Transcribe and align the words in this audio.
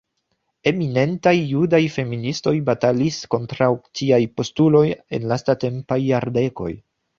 Eminentaj 0.69 1.33
Judaj 1.49 1.81
feministoj 1.97 2.55
batalis 2.71 3.21
kontraŭ 3.35 3.69
tiaj 4.01 4.21
postuloj 4.41 4.85
en 5.19 5.31
lastatempaj 5.35 6.03
jardekoj. 6.09 6.75